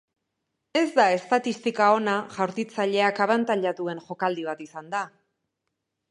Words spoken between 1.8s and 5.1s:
ona jaurtitzaileak abantaila duen jokaldi bat izanda.